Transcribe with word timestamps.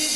ay, 0.00 0.06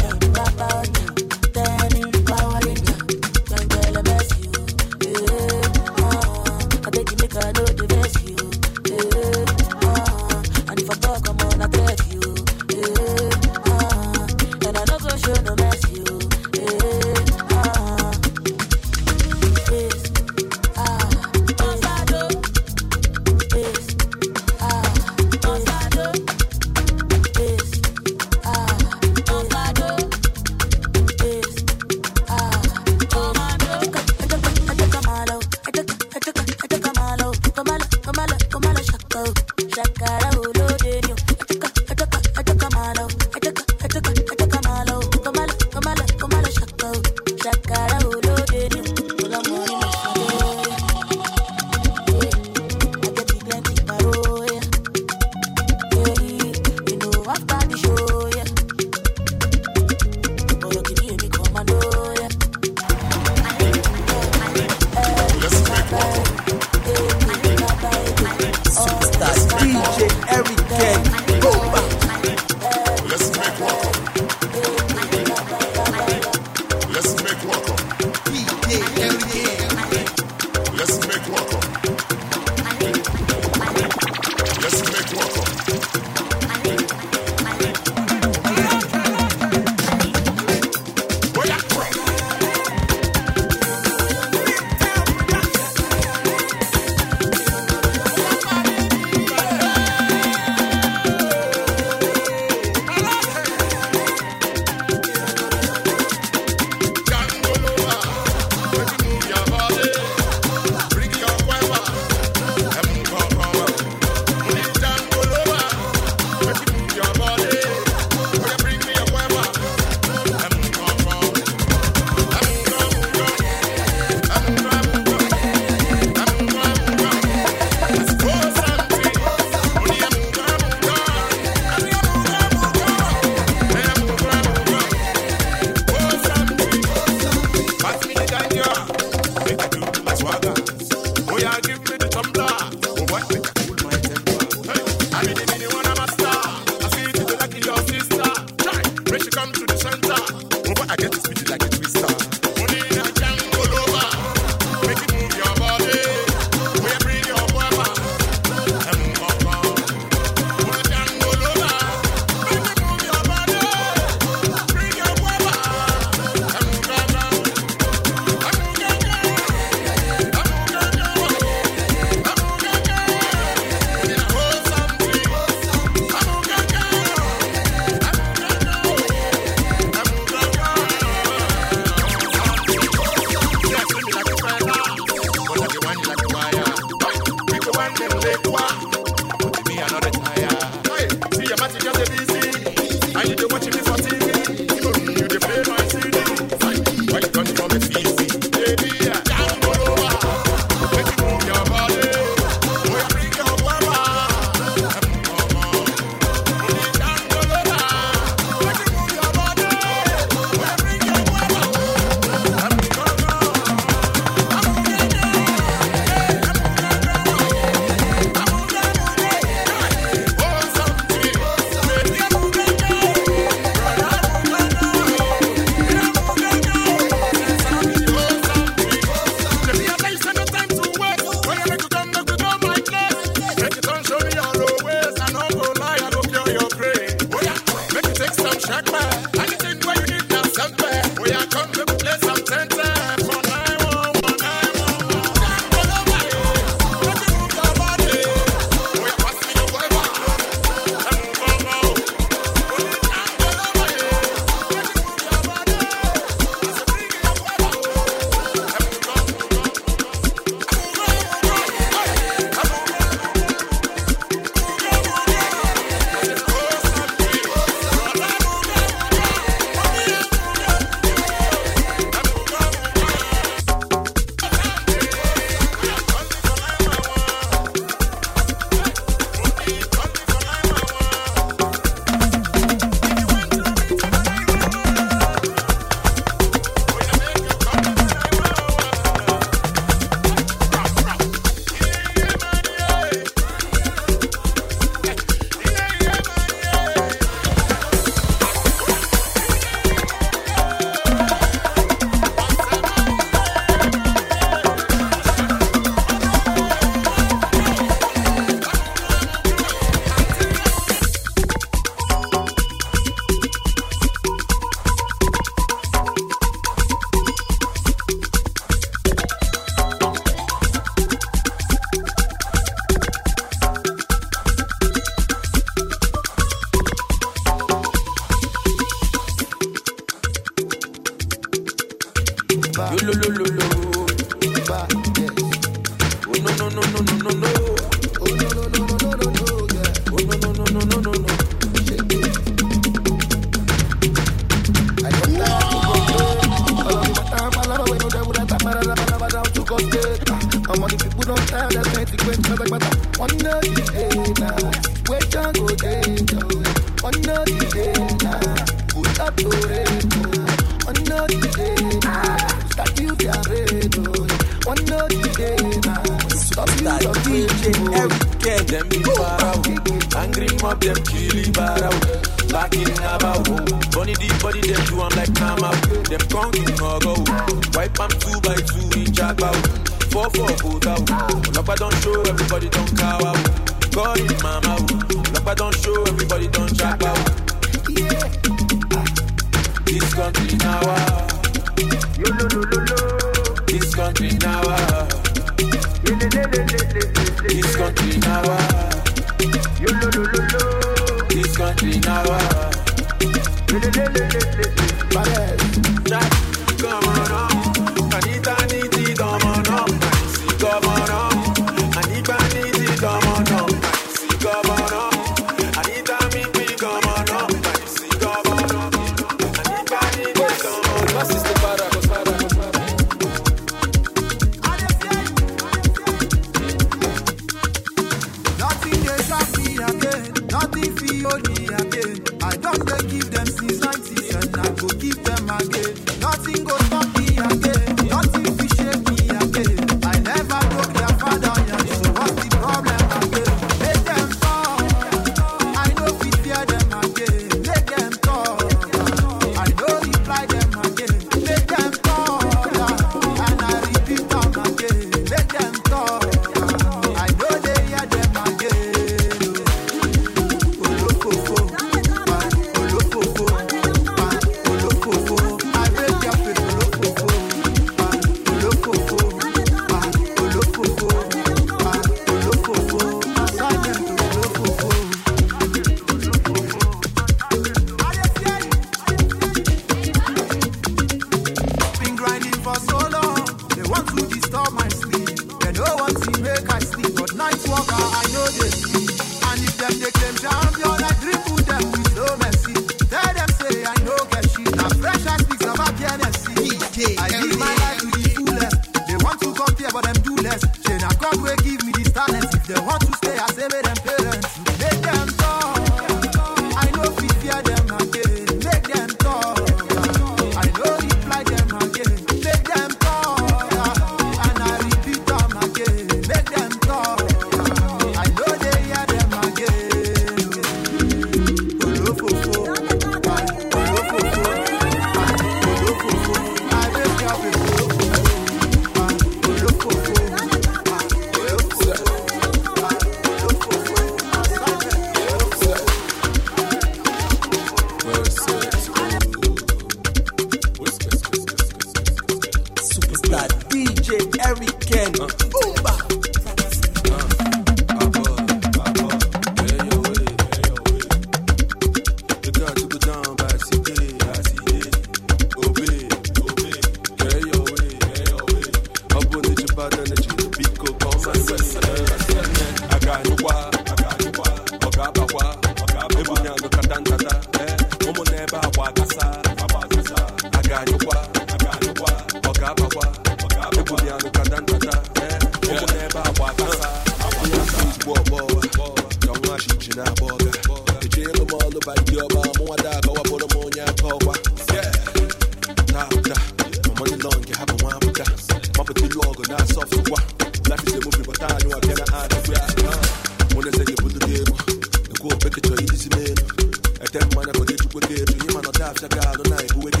Them 597.11 597.27
man, 597.35 597.49
I 597.49 597.51
put 597.51 597.69
it 597.69 597.77
to 597.77 597.97
a 597.97 598.01
cave. 598.01 598.29
Him 598.29 598.55
and 598.55 598.67
I 598.67 599.07
got 599.09 600.00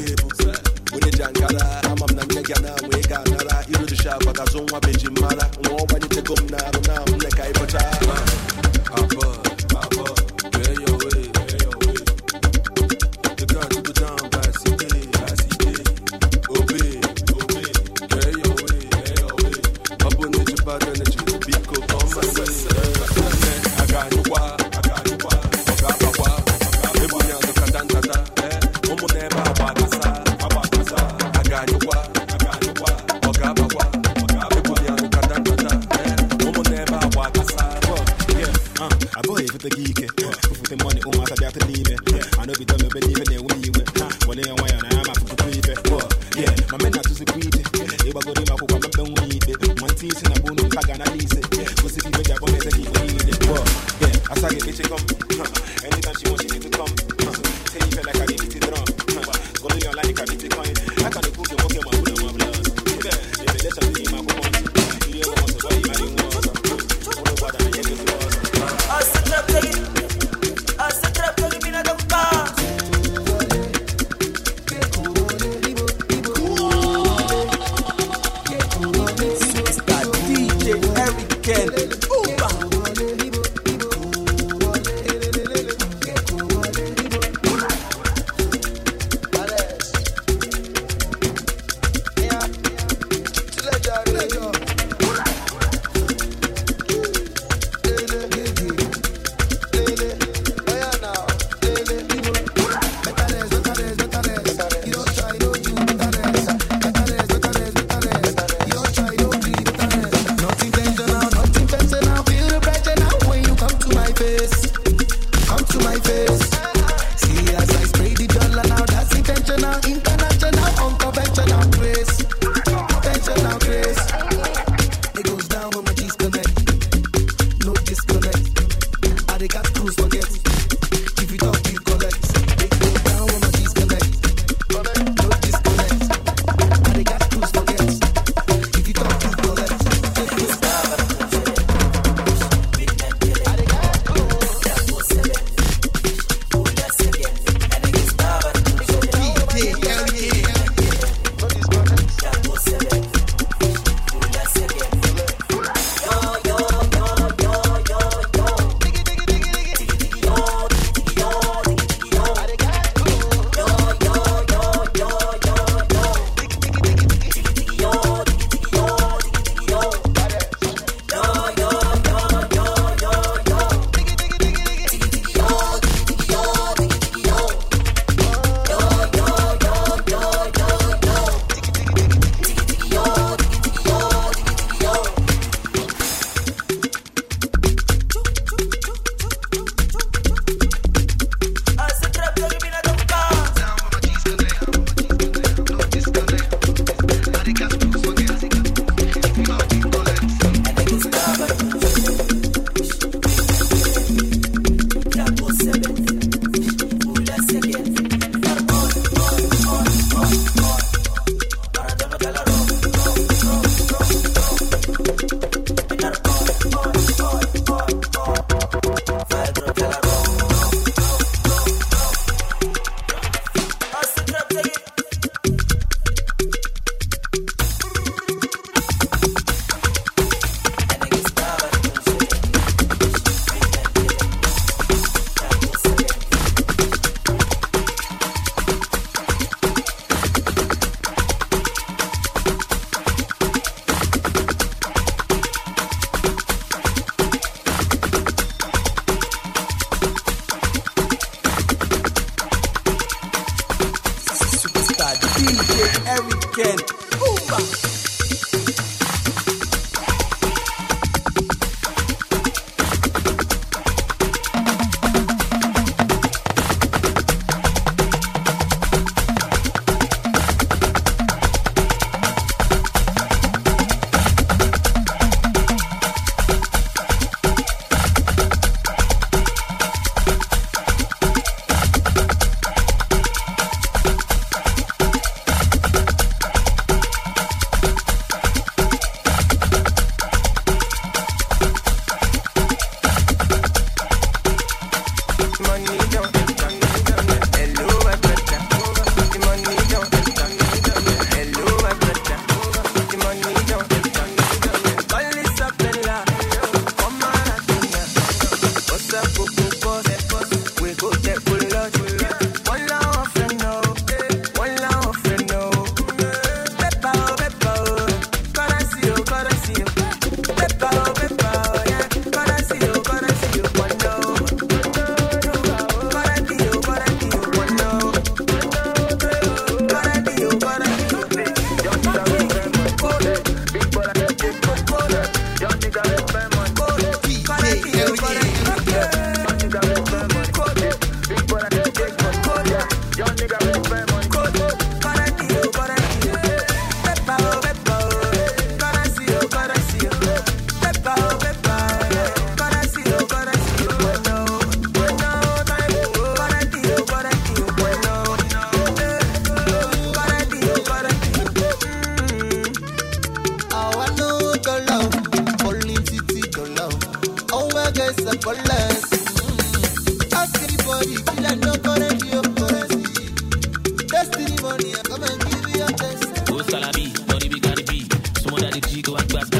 Other 378.61 378.79
the 378.79 378.87
G, 378.89 379.01
go 379.01 379.15
and 379.15 379.27
grab 379.27 379.50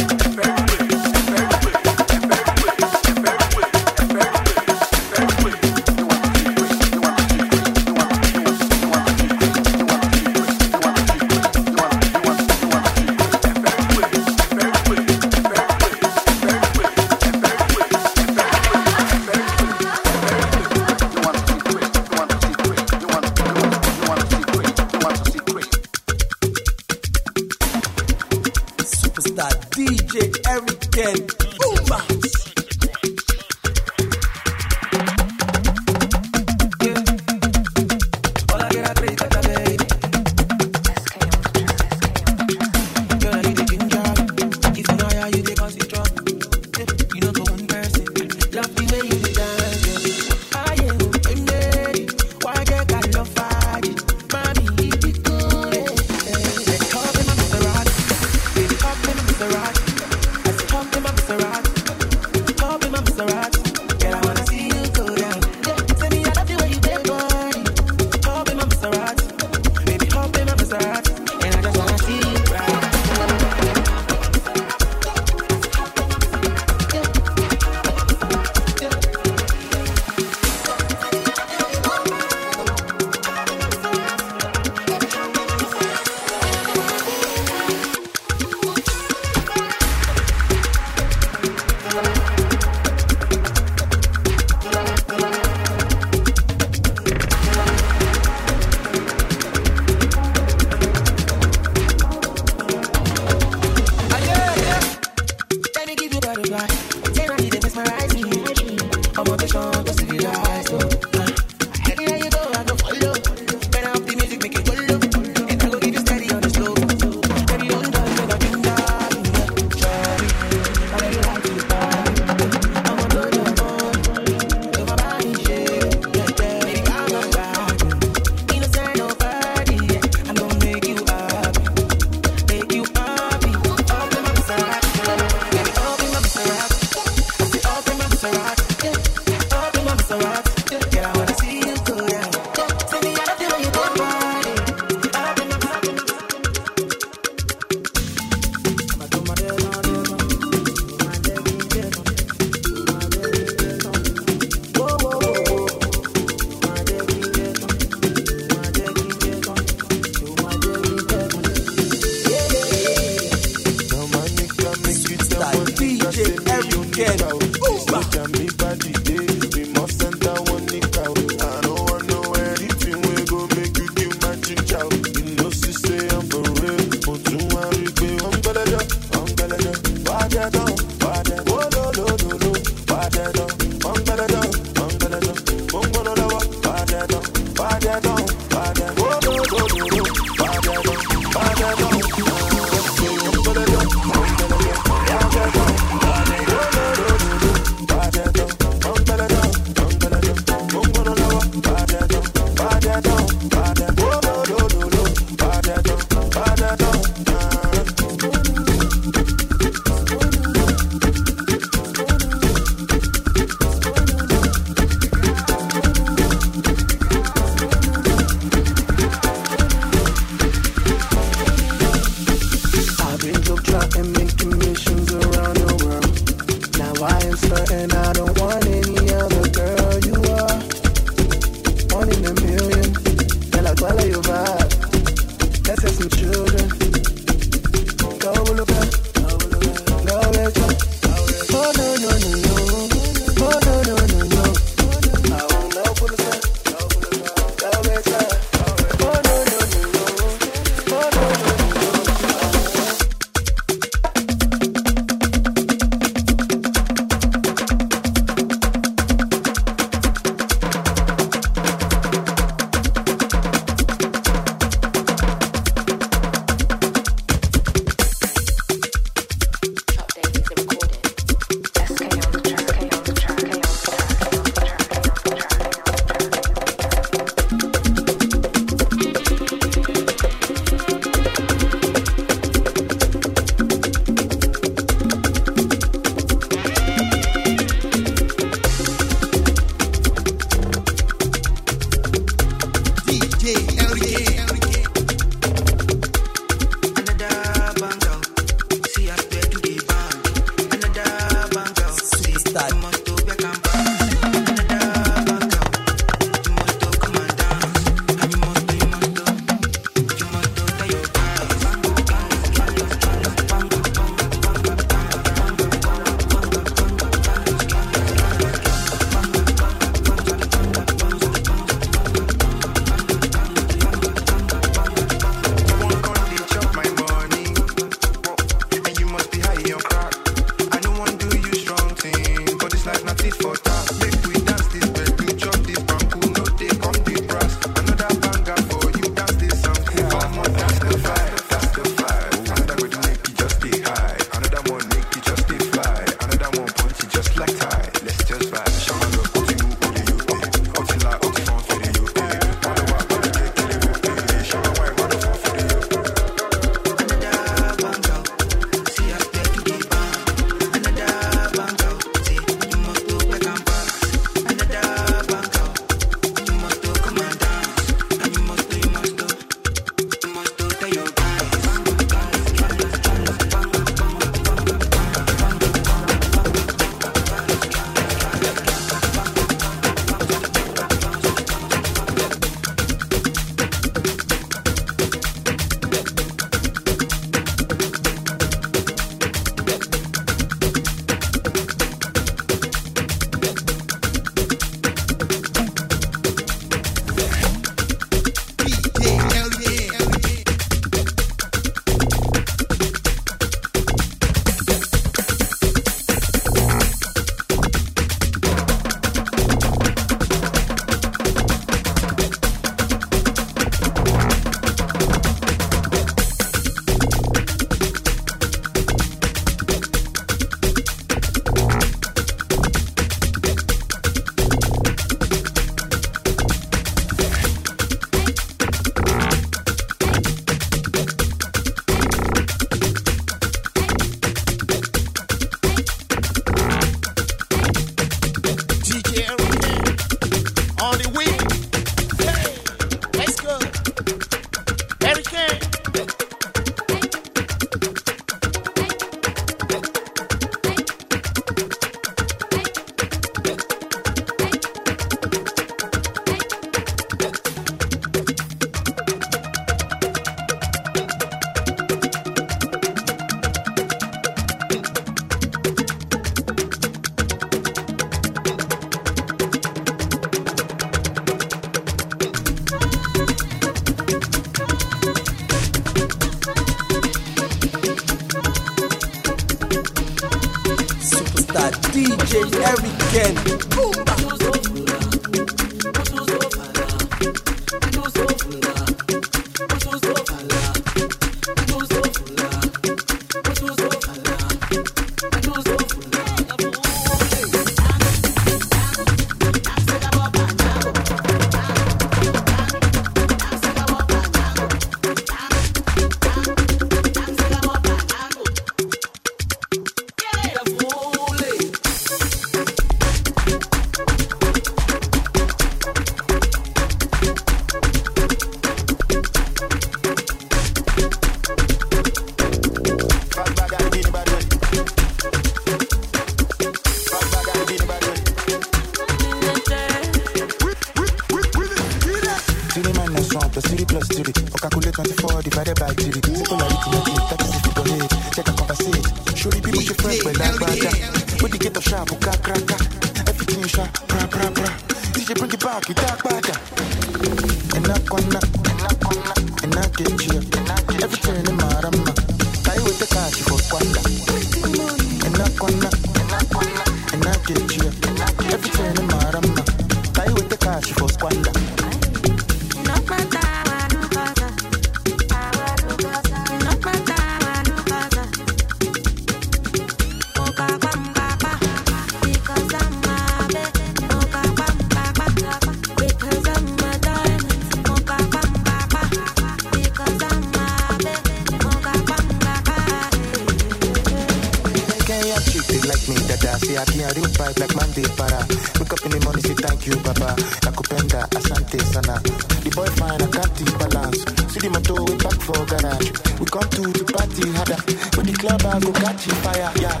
you 589.91 589.99
baba 590.03 590.35
nakupenda 590.63 591.27
asante 591.37 591.79
sana. 591.93 592.19
The 592.63 592.69
boy 592.75 592.87
fine 592.97 593.21
i 593.21 593.27
can't 593.27 593.79
balance. 593.79 594.21
See 594.51 594.59
the 594.59 594.69
motor 594.71 595.03
we 595.03 595.15
back 595.19 595.39
for 595.43 595.61
garage. 595.67 596.09
We 596.39 596.45
come 596.47 596.69
to 596.75 596.81
the 596.95 597.03
party 597.11 597.43
harder. 597.51 597.81
With 598.15 598.27
the 598.27 598.35
club 598.39 598.61
i 598.65 598.79
go 598.79 598.91
catch 598.93 599.25
fire 599.43 599.71
yeah. 599.83 600.00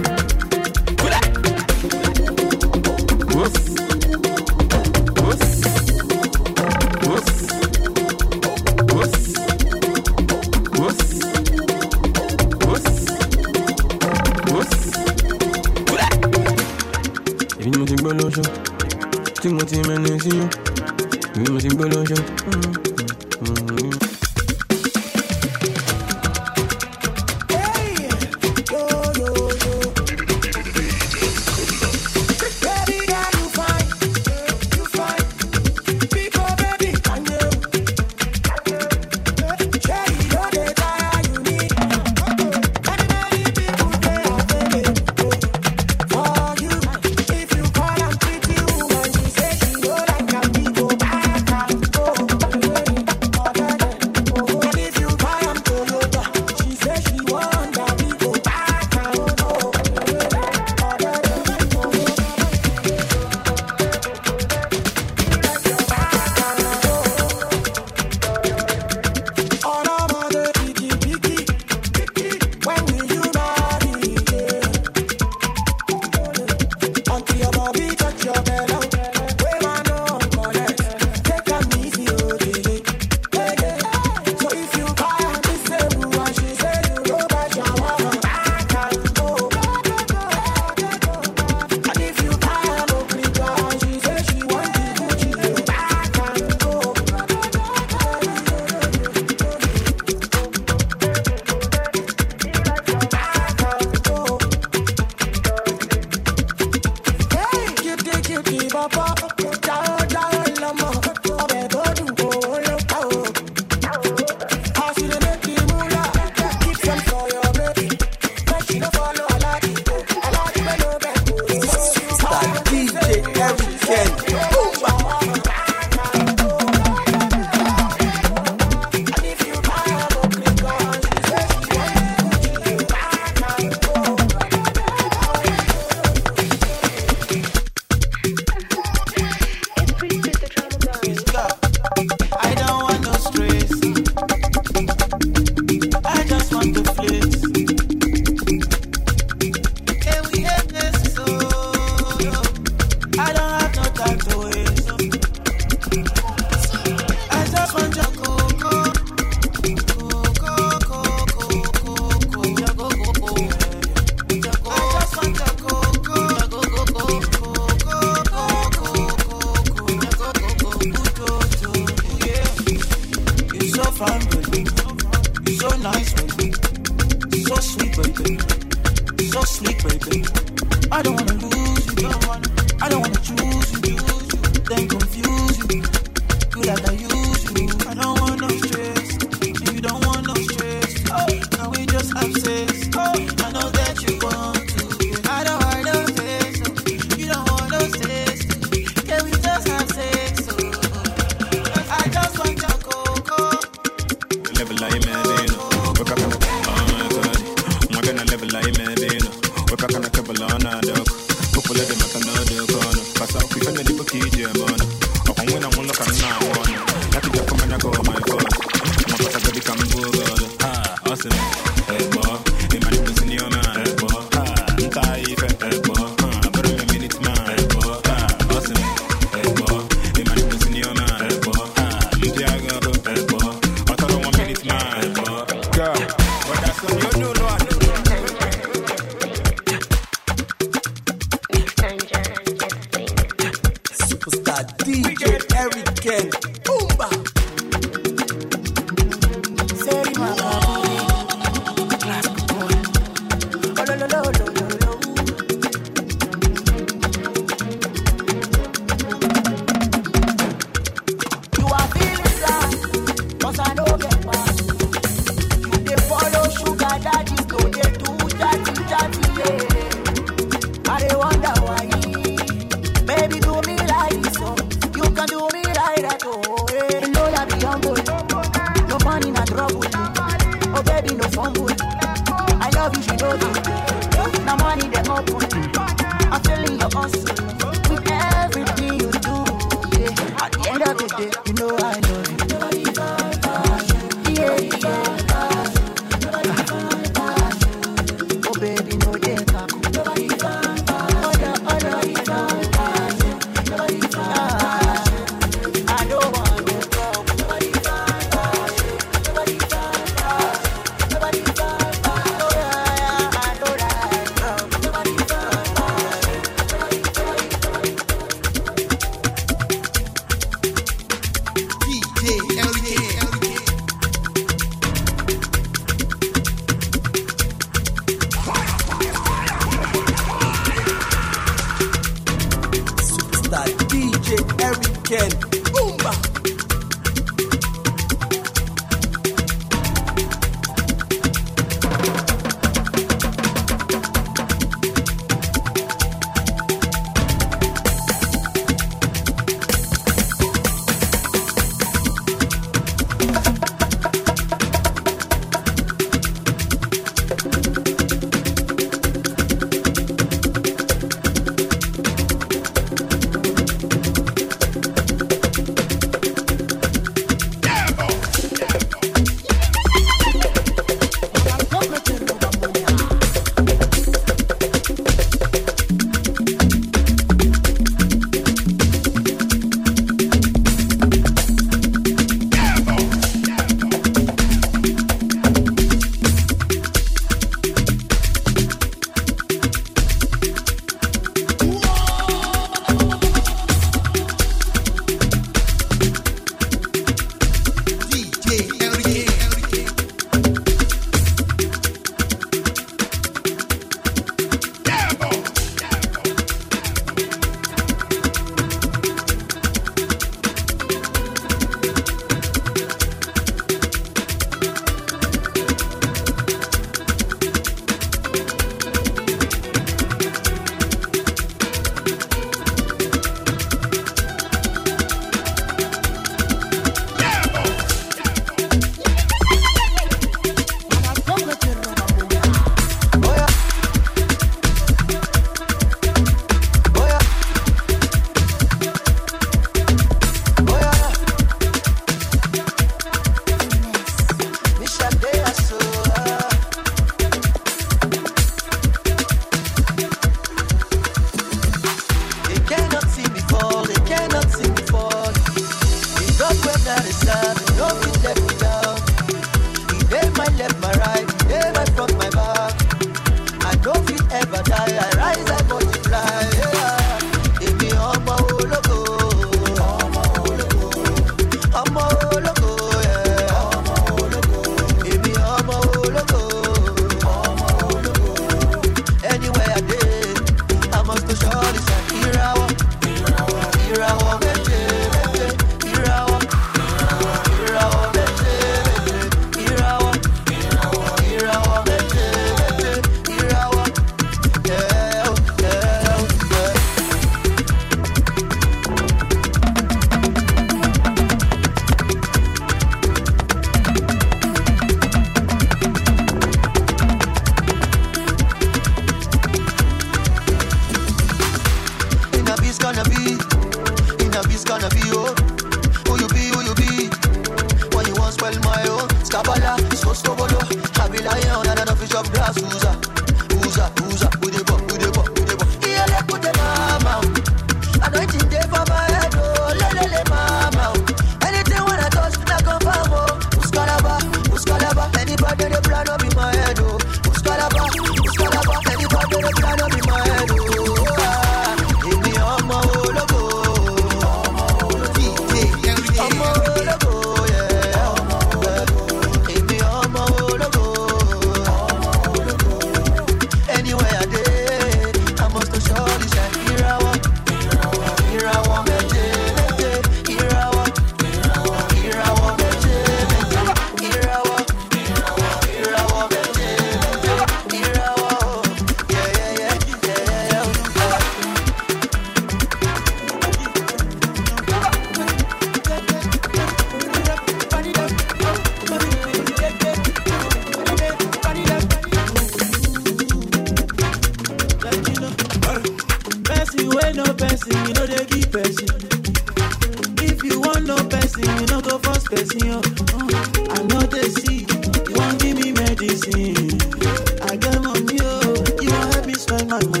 My 599.72 600.00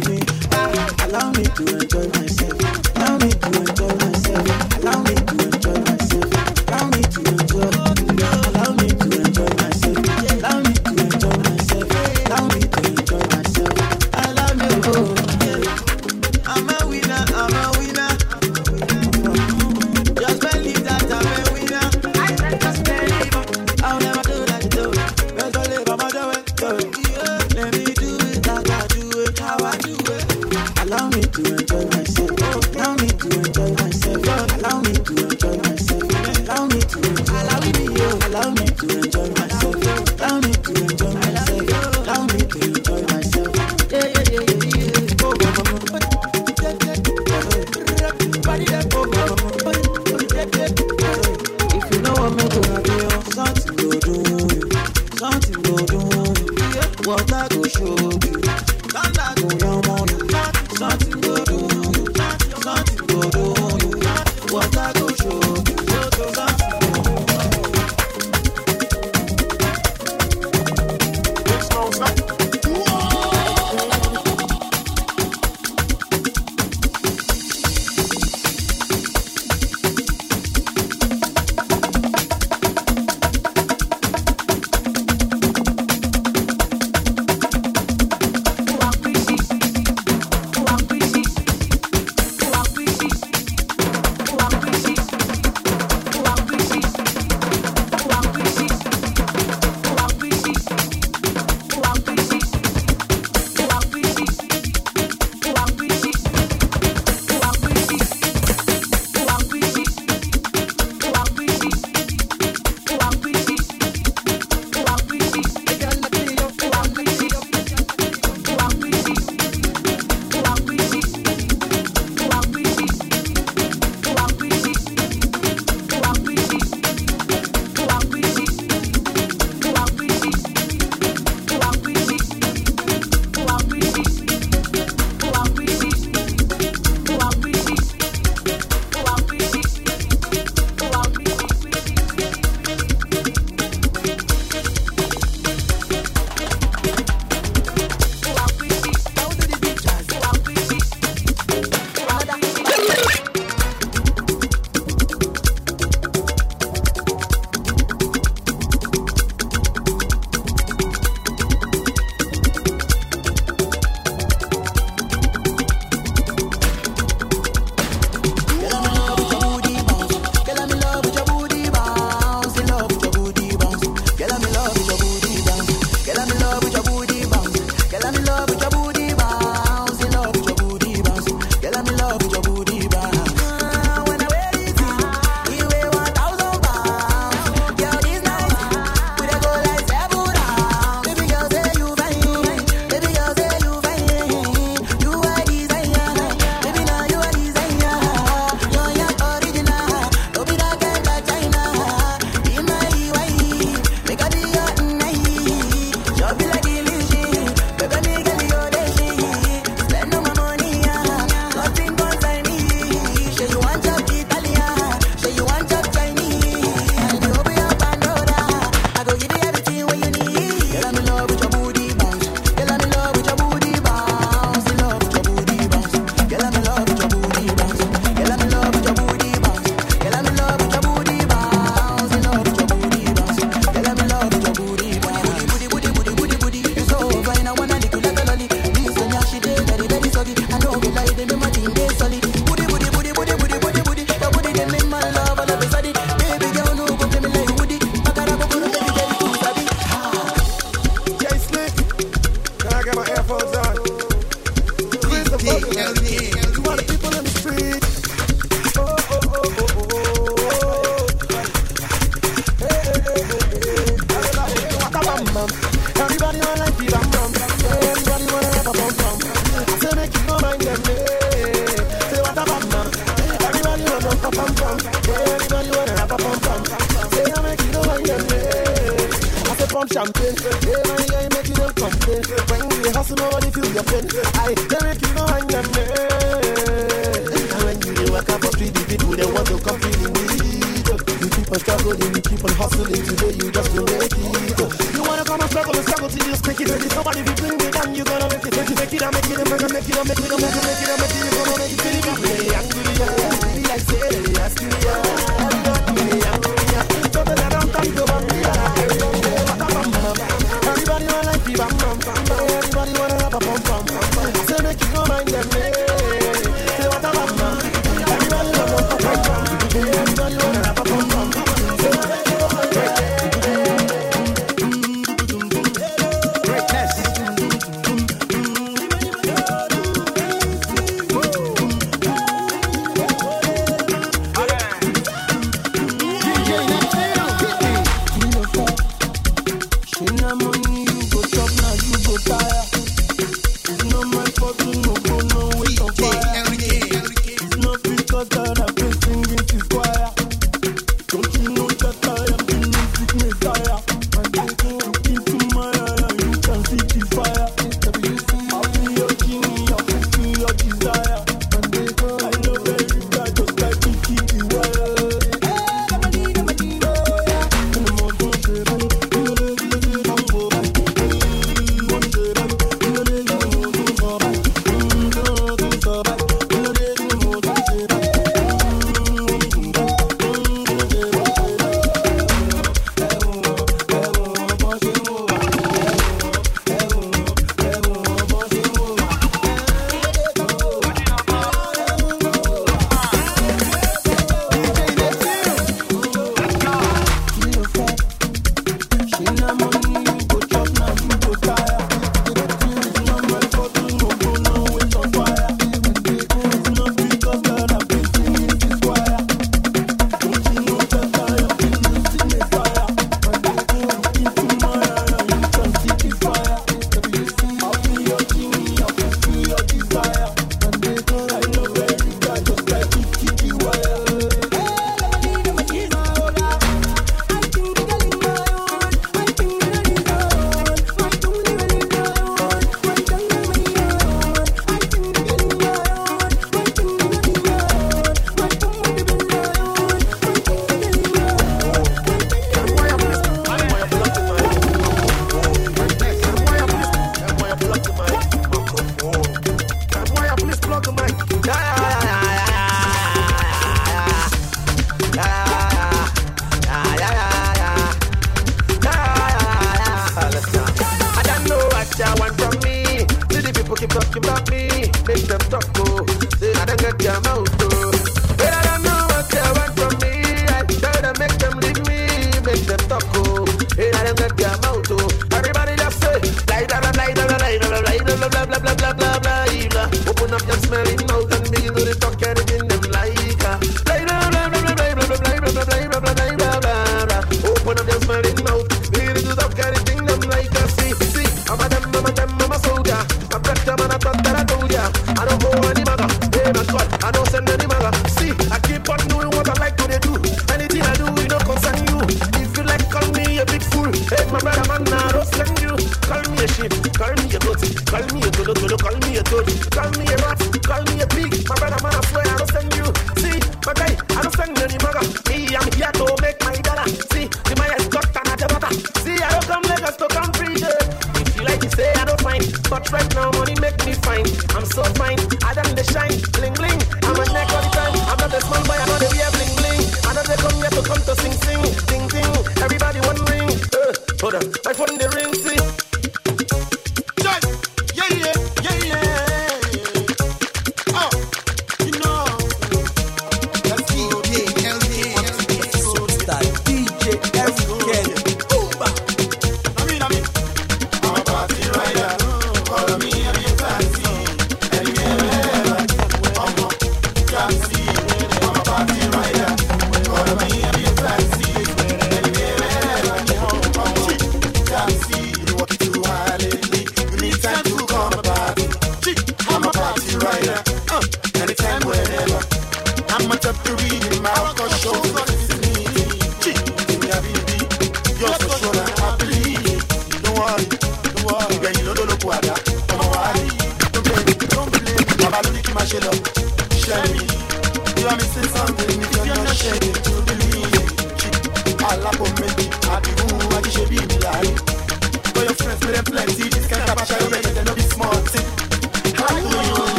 allow 1.06 1.30
me 1.32 1.44
to 1.44 1.78
enjoy 1.78 2.01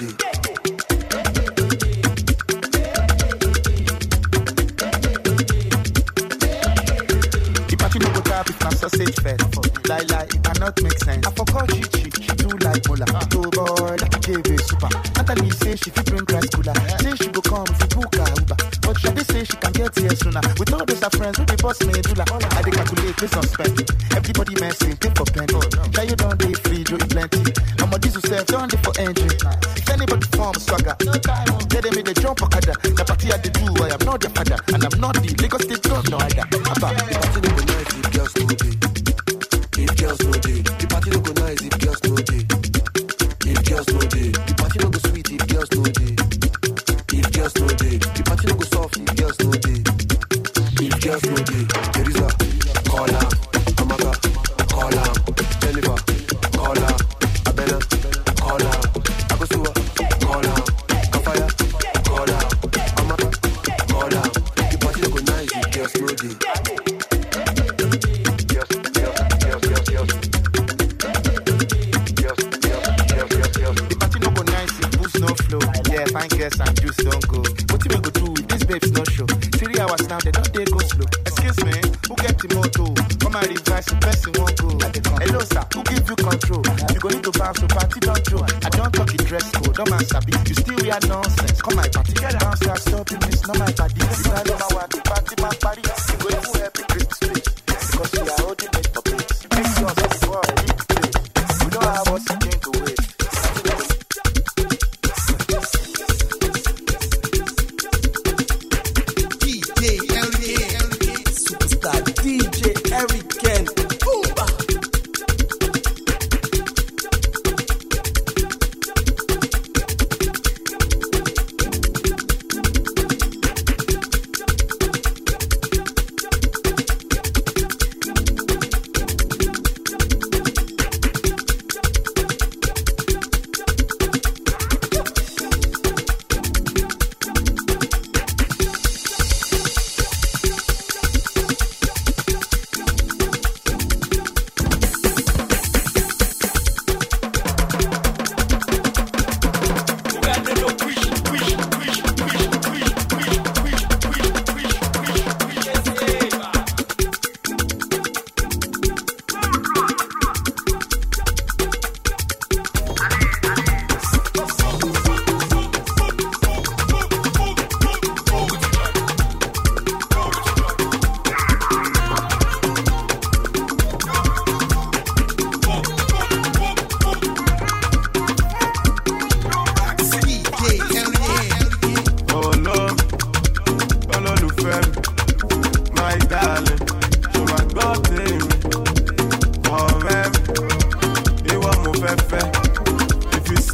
melody. 0.00 0.16
The 7.68 7.76
party 7.78 7.98
no 7.98 8.10
go 8.12 8.20
tap 8.20 8.48
if 8.48 8.60
na 8.60 8.70
sausage 8.70 9.16
fest. 9.20 9.88
Lie 9.88 10.04
lie, 10.10 10.24
it 10.24 10.42
cannot 10.42 10.82
make 10.82 10.98
sense. 11.04 11.26
I 11.26 11.30
forgot 11.32 11.70
she 11.72 11.82
she 11.82 12.10
she 12.22 12.32
do 12.36 12.48
like 12.64 12.86
mola. 12.88 13.04
Uh. 13.08 13.14
Ah. 13.14 13.26
To 13.30 13.38
oh, 13.38 13.50
boy, 13.50 13.96
like 13.96 14.20
JV 14.20 14.60
super. 14.60 14.90
Natalie 15.16 15.50
say 15.50 15.76
she 15.76 15.90
fit 15.90 16.06
bring 16.06 16.24
rice 16.30 16.50
cooler. 16.50 16.74
Yeah. 16.74 16.96
Say 16.98 17.16
she 17.16 17.28
go 17.30 17.40
come 17.40 17.66
if 17.68 17.80
you 17.80 17.88
book 18.00 18.14
her 18.16 18.28
Uber. 18.36 18.56
But 18.82 18.96
Shadi 19.00 19.24
say 19.32 19.44
she 19.44 19.56
can 19.56 19.72
get 19.72 19.98
here 19.98 20.16
sooner. 20.16 20.40
With 20.58 20.72
all 20.72 20.84
those 20.84 21.00
her 21.00 21.10
friends, 21.10 21.38
who 21.38 21.44
they 21.44 21.56
boss 21.56 21.80
me 21.84 21.92
do 22.02 22.12
like. 22.14 22.32
I 22.32 22.62
dey 22.62 22.70
calculate 22.70 23.16
based 23.16 23.36
on. 23.36 23.44
Everybody 24.16 24.54
messy. 24.60 24.95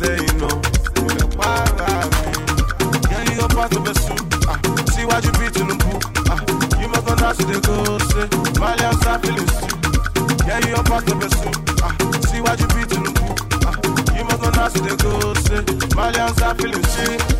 say 0.03 0.27
no, 0.39 0.49
Girl, 3.09 3.29
you 3.31 3.49
part 3.49 3.75
of 3.77 3.85
the 3.85 3.95
soup. 3.95 4.27
Ah, 4.49 4.59
see 4.93 5.05
what 5.07 5.25
you 5.25 5.33
beat 5.39 5.57
in 5.61 5.69
the 5.69 5.77
pool. 5.83 6.01
You 6.81 6.89
must 6.89 7.07
not 7.07 7.21
nice 7.21 7.39
to 7.39 7.61
go 7.67 7.99
say. 8.11 8.27
Mali, 8.59 8.85
I'm 8.85 9.21
feeling 9.23 9.51
soup. 9.59 9.73
Girl, 10.47 10.65
you 10.67 10.83
part 10.83 11.11
of 11.11 11.21
the 11.21 11.29
soup. 11.39 11.57
Ah, 11.83 11.95
see 12.27 12.41
what 12.41 12.59
you 12.61 12.69
beat 12.75 12.93
in 12.97 13.03
you 14.17 14.25
make 14.25 14.43
a 14.43 14.51
nice 14.57 14.73
to 14.75 14.97
go 14.97 15.35
say. 15.35 15.63
Mali, 15.97 16.19
I'm 16.19 16.57
feeling 16.57 16.85
sick. 16.85 17.32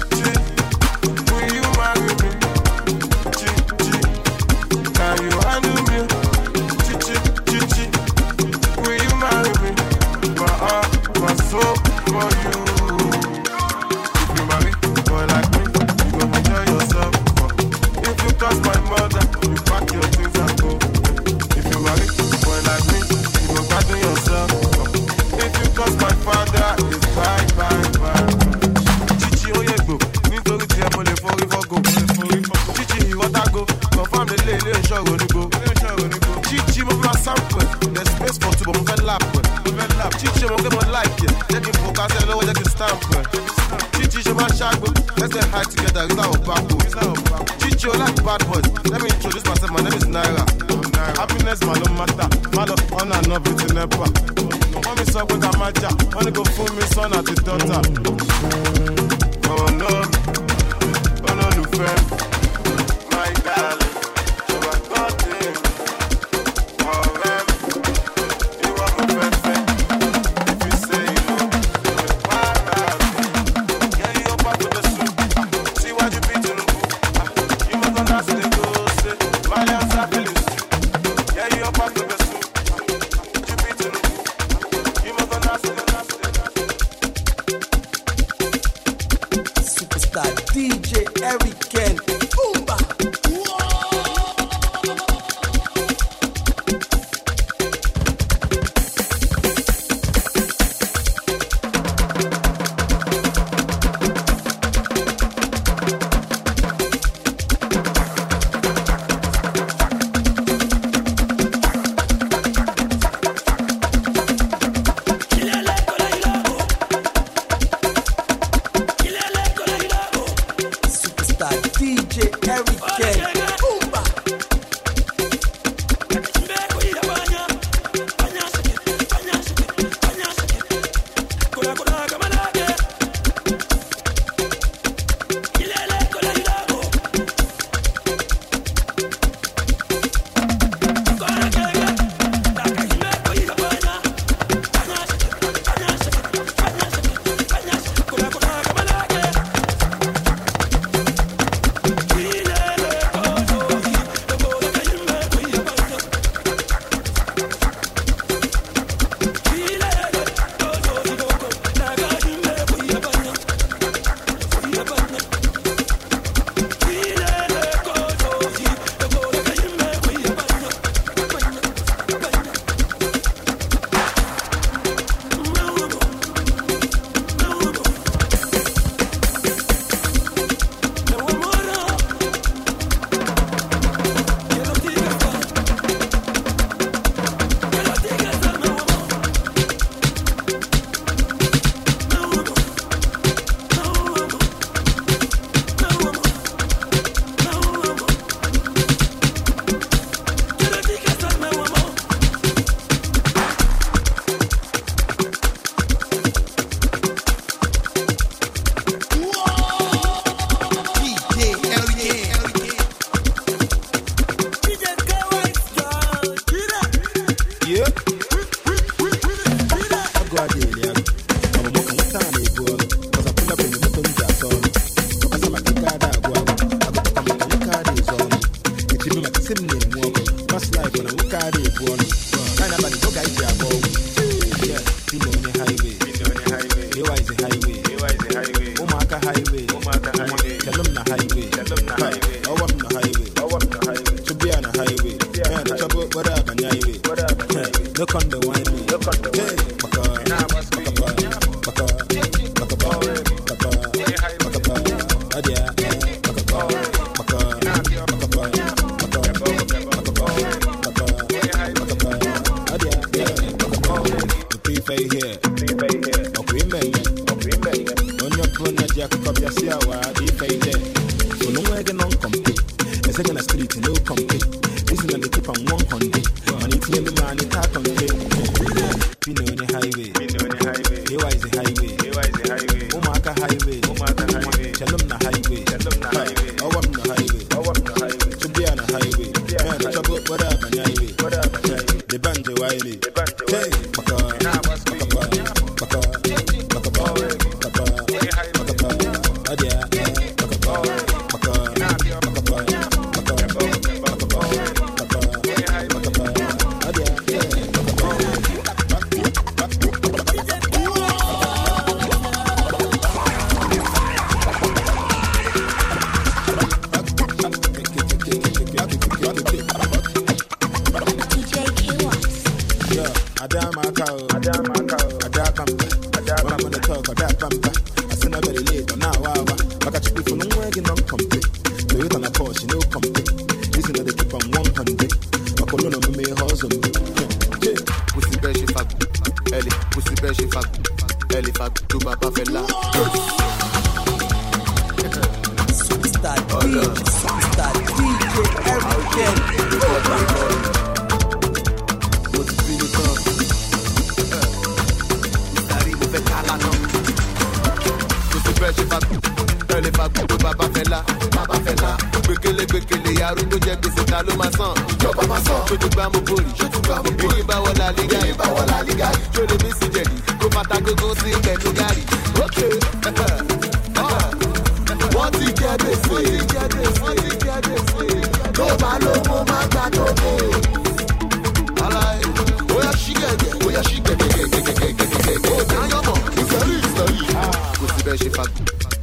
bàbá 360.59 360.67
fẹlá 360.75 361.01
bàbá 361.37 361.55
fẹlá 361.67 361.91
gbẹkẹlẹ 362.25 362.65
gbẹkẹlẹ 362.71 363.23
arúgbó 363.25 363.57
jẹ 363.67 363.75
gbèsè 363.83 364.03
ta 364.11 364.23
ló 364.27 364.35
máa 364.37 364.51
san? 364.59 364.73
Ìjọba 364.93 365.23
máa 365.29 365.41
san. 365.47 365.61
Tó 365.69 365.77
ti 365.81 365.89
gbá 365.95 366.09
mo 366.13 366.21
borí 366.29 366.45
tó 366.59 366.67
ti 366.73 366.79
gbá 366.87 366.97
mo 367.05 367.11
borí 367.19 367.35
èyí 367.37 367.43
bá 367.49 367.55
wọlá 367.65 367.87
lígá 367.97 368.19
èyí 368.27 368.35
bá 368.39 368.45
wọlá 368.55 368.79
lígá 368.89 369.09
tó 369.35 369.41
lè 369.49 369.57
mí 369.63 369.71
jẹ̀dí 369.81 370.17
kó 370.41 370.47
pátá 370.55 370.77
gógó 370.87 371.15
sí 371.23 371.31
pẹ̀lú 371.45 371.71
gá 371.79 371.87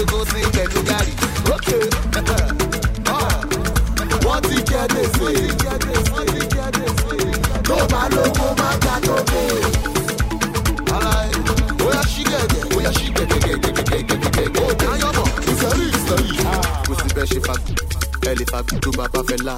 Kó 0.00 0.06
fata 0.06 0.12
gógó 0.12 0.24
sí 0.30 0.40
pẹ̀lú 0.54 0.80
gàrí. 0.88 1.12
Ókè. 1.54 1.76
Wọ́n 4.24 4.40
ti 4.48 4.56
jẹ́ 4.70 4.84
gbèsè. 4.90 5.18
Wọ́n 5.20 5.34
ti 5.36 5.46
jẹ́ 5.62 5.76
gbèsè. 5.82 6.10
Wọ́n 6.12 6.26
ti 6.32 6.40
jẹ́ 6.54 6.68
gbèsè. 6.74 7.16
Tó 7.68 7.76
bá 7.92 8.02
lówó 8.14 8.46
máa 8.58 8.74
gbà 8.82 8.94
tó 9.06 9.16
kó. 9.30 9.40
Oya 11.86 12.02
ṣí 12.12 12.22
gẹ̀gẹ̀, 12.30 12.76
oya 12.76 12.90
ṣí 12.98 13.06
gẹ̀gẹ̀gẹ̀gẹ̀gẹ̀gẹ̀gẹ̀. 13.16 14.48
Ó 14.62 14.66
ní 14.78 14.84
ayọ̀mọ̀, 14.94 15.28
ìsẹ̀rí 15.50 15.84
ìsẹ̀rí. 15.96 16.30
Kò 16.86 16.92
sí 17.00 17.08
bẹ́ẹ̀ 17.16 17.26
ṣe 17.30 17.38
fa 17.46 17.54
ẹ 18.28 18.32
lè 18.38 18.44
fa 18.50 18.58
tó 18.82 18.90
bàbá 18.98 19.20
fẹ́ 19.28 19.38
la. 19.46 19.56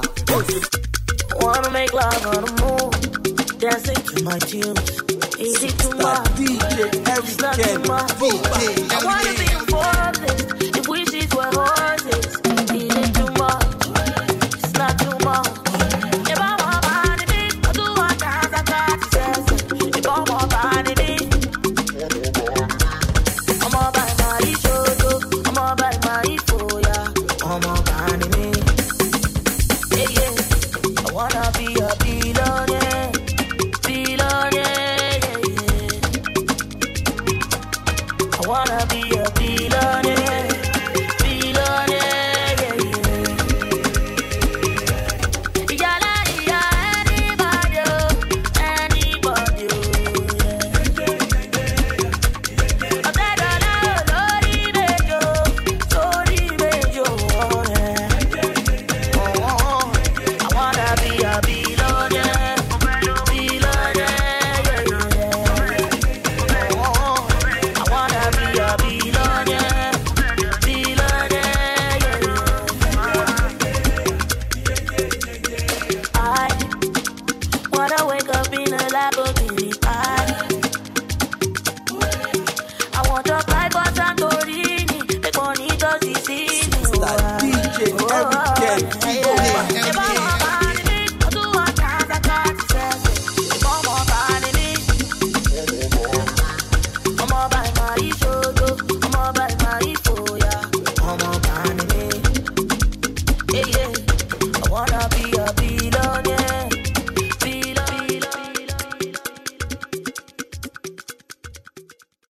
Wanna 1.40 1.70
make 1.70 1.93
love 1.93 2.27
on 2.27 2.44
the 2.44 2.52
moon, 2.60 2.90
dancing 3.60 4.02
to 4.09 4.14
my 4.27 4.39
tunes. 4.48 4.90
Easy 5.39 5.70
to 5.81 5.89
my 5.97 6.14
DJ 6.36 6.62
Eric 6.78 7.23
it's 7.24 7.36